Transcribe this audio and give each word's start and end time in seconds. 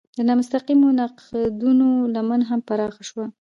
د 0.17 0.19
نامستقیمو 0.29 0.87
نقدونو 0.99 1.87
لمن 2.15 2.41
هم 2.49 2.59
پراخه 2.67 3.01
شوه. 3.09 3.25